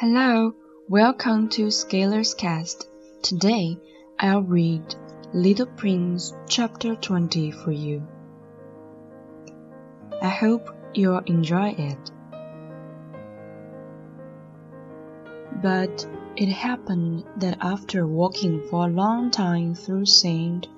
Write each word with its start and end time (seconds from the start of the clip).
Hello, 0.00 0.54
welcome 0.88 1.48
to 1.48 1.72
Scalar's 1.72 2.32
Cast. 2.32 2.88
Today 3.20 3.76
I'll 4.20 4.44
read 4.44 4.94
Little 5.34 5.66
Prince 5.66 6.36
chapter 6.48 6.94
20 6.94 7.50
for 7.50 7.72
you. 7.72 8.06
I 10.22 10.28
hope 10.28 10.68
you'll 10.94 11.18
enjoy 11.26 11.74
it. 11.76 12.12
But 15.60 16.06
it 16.36 16.48
happened 16.48 17.24
that 17.38 17.58
after 17.60 18.06
walking 18.06 18.62
for 18.70 18.84
a 18.86 18.92
long 18.92 19.32
time 19.32 19.74
through 19.74 20.06
sand 20.06 20.68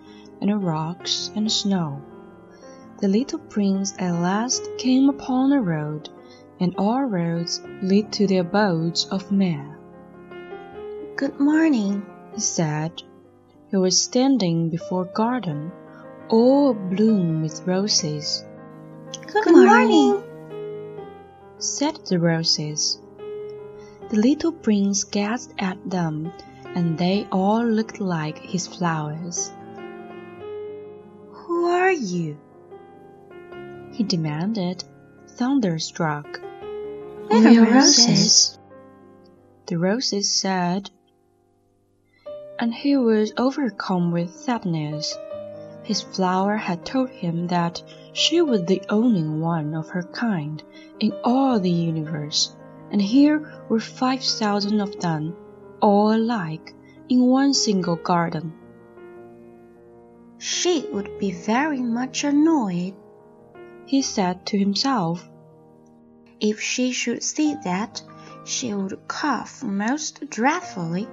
and 0.41 0.64
rocks 0.64 1.30
and 1.37 1.52
snow, 1.52 2.00
the 3.02 3.09
little 3.09 3.39
prince 3.39 3.93
at 3.98 4.12
last 4.12 4.66
came 4.79 5.11
upon 5.11 5.52
a 5.52 5.61
road 5.61 6.09
and 6.61 6.75
all 6.77 7.03
roads 7.03 7.63
lead 7.81 8.13
to 8.13 8.27
the 8.27 8.37
abodes 8.37 9.07
of 9.07 9.33
men. 9.33 9.75
Good 11.17 11.41
morning, 11.41 12.05
he 12.34 12.41
said. 12.41 13.03
He 13.71 13.77
was 13.77 14.01
standing 14.01 14.69
before 14.69 15.03
a 15.03 15.15
garden, 15.15 15.73
all 16.29 16.75
abloom 16.75 17.43
with 17.43 17.67
roses. 17.67 18.45
Good, 19.27 19.45
Good 19.45 19.53
morning, 19.55 20.11
morning, 20.11 21.07
said 21.59 21.98
the 22.07 22.19
roses. 22.19 23.01
The 24.11 24.17
little 24.17 24.53
prince 24.53 25.05
gazed 25.05 25.55
at 25.59 25.79
them, 25.89 26.31
and 26.75 26.98
they 26.98 27.27
all 27.33 27.65
looked 27.65 28.01
like 28.01 28.39
his 28.39 28.67
flowers. 28.67 29.51
Who 31.33 31.67
are 31.67 31.92
you? 31.92 32.37
he 33.92 34.05
demanded, 34.05 34.84
thunderstruck 35.29 36.41
your 37.30 37.65
roses. 37.65 38.59
The 39.66 39.79
roses 39.79 40.31
said, 40.31 40.91
and 42.59 42.75
he 42.75 42.97
was 42.97 43.33
overcome 43.36 44.11
with 44.11 44.34
sadness. 44.34 45.17
His 45.84 46.03
flower 46.03 46.56
had 46.56 46.84
told 46.84 47.11
him 47.11 47.47
that 47.47 47.83
she 48.12 48.42
was 48.42 48.64
the 48.64 48.83
only 48.89 49.23
one 49.23 49.75
of 49.75 49.89
her 49.91 50.03
kind 50.03 50.62
in 50.98 51.12
all 51.25 51.58
the 51.58 51.70
universe, 51.70 52.55
and 52.91 53.01
here 53.01 53.64
were 53.69 53.81
five 53.81 54.23
thousand 54.23 54.81
of 54.81 55.01
them, 55.01 55.36
all 55.81 56.12
alike, 56.12 56.75
in 57.08 57.27
one 57.27 57.55
single 57.55 57.97
garden. 57.97 58.53
She 60.39 60.86
would 60.92 61.19
be 61.19 61.33
very 61.33 61.81
much 61.81 62.25
annoyed, 62.25 62.95
he 63.86 64.03
said 64.03 64.47
to 64.47 64.58
himself, 64.58 65.28
if 66.41 66.60
she 66.60 66.92
should 66.92 67.22
see 67.22 67.55
that, 67.64 68.02
she 68.44 68.72
would 68.72 68.98
cough 69.06 69.62
most 69.62 70.28
dreadfully, 70.30 71.08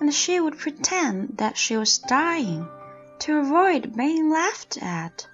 and 0.00 0.12
she 0.12 0.38
would 0.38 0.58
pretend 0.58 1.38
that 1.38 1.56
she 1.56 1.76
was 1.76 1.98
dying 1.98 2.68
to 3.18 3.38
avoid 3.38 3.96
being 3.96 4.30
laughed 4.30 4.76
at. 4.82 5.26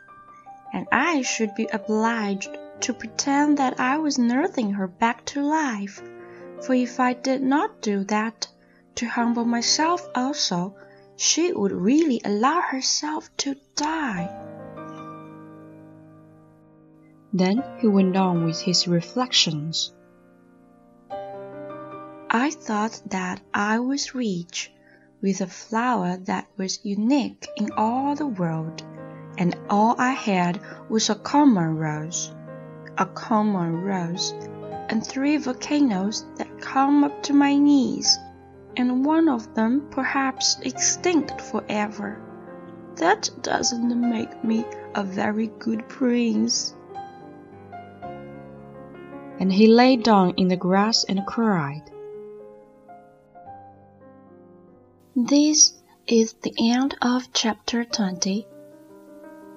And 0.73 0.87
I 0.93 1.23
should 1.23 1.55
be 1.55 1.69
obliged 1.73 2.49
to 2.81 2.95
pretend 2.95 3.59
that 3.59 3.79
I 3.81 3.99
was 3.99 4.19
nursing 4.19 4.73
her 4.73 4.87
back 4.87 5.25
to 5.27 5.43
life, 5.43 6.01
for 6.65 6.75
if 6.75 7.01
I 7.01 7.13
did 7.13 7.43
not 7.43 7.83
do 7.83 8.05
that, 8.05 8.47
to 8.95 9.07
humble 9.07 9.45
myself 9.45 10.09
also, 10.15 10.77
she 11.17 11.53
would 11.53 11.73
really 11.73 12.21
allow 12.25 12.61
herself 12.61 13.29
to 13.39 13.57
die. 13.75 14.29
Then 17.35 17.65
he 17.79 17.89
went 17.89 18.15
on 18.15 18.45
with 18.45 18.61
his 18.61 18.87
reflections. 18.87 19.95
I 22.29 22.51
thought 22.51 23.01
that 23.07 23.41
I 23.55 23.79
was 23.79 24.15
rich 24.15 24.71
with 25.23 25.41
a 25.41 25.47
flower 25.47 26.19
that 26.25 26.47
was 26.59 26.85
unique 26.85 27.49
in 27.57 27.71
all 27.73 28.15
the 28.15 28.27
world, 28.27 28.83
and 29.39 29.57
all 29.71 29.95
I 29.99 30.11
had 30.11 30.61
was 30.91 31.09
a 31.09 31.15
common 31.15 31.77
rose, 31.79 32.35
a 32.99 33.07
common 33.07 33.81
rose, 33.81 34.35
and 34.91 35.03
three 35.03 35.39
volcanoes 35.39 36.27
that 36.37 36.61
come 36.61 37.03
up 37.03 37.23
to 37.23 37.33
my 37.33 37.57
knees, 37.57 38.19
and 38.77 39.07
one 39.07 39.31
of 39.31 39.55
them 39.55 39.87
perhaps 39.91 40.59
extinct 40.61 41.41
forever. 41.41 42.21
That 42.97 43.31
doesn't 43.41 43.99
make 43.99 44.45
me 44.45 44.67
a 44.95 45.03
very 45.03 45.47
good 45.59 45.89
prince 45.89 46.75
and 49.43 49.53
he 49.53 49.67
lay 49.67 49.97
down 49.97 50.33
in 50.37 50.47
the 50.47 50.57
grass 50.57 51.03
and 51.03 51.27
cried. 51.27 51.83
This 55.17 55.75
is 56.07 56.35
the 56.35 56.55
end 56.61 56.95
of 57.03 57.33
chapter 57.33 57.85
20. 57.85 58.47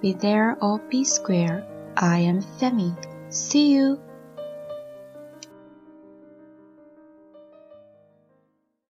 Be 0.01 0.13
there 0.13 0.57
or 0.59 0.79
be 0.90 1.03
square, 1.03 1.68
I 1.95 2.18
am 2.18 2.41
Femi. 2.41 2.97
See 3.29 3.74
you 3.74 4.00